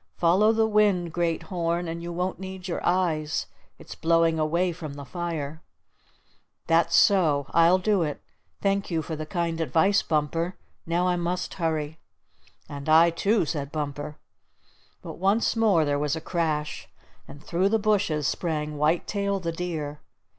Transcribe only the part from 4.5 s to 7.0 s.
from the fire." "That's